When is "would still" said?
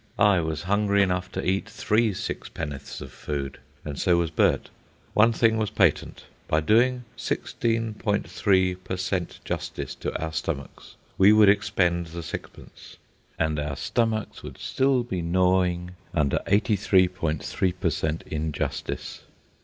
14.41-15.03